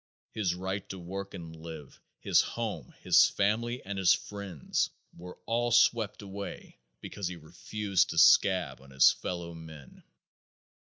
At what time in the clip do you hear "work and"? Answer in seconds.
0.97-1.55